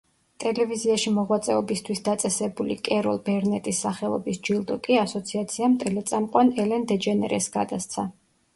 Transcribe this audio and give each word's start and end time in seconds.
ტელევიზიაში 0.43 1.11
მოღვაწეობისთვის 1.17 2.01
დაწესებული 2.07 2.77
კეროლ 2.87 3.21
ბერნეტის 3.29 3.83
სახელობის 3.87 4.41
ჯილდო 4.49 4.79
კი, 4.89 4.97
ასოციაციამ 5.05 5.79
ტელეწამყვან 5.85 6.53
ელენ 6.65 6.91
დეჯენერესს 6.95 7.57
გადასცა. 7.61 8.11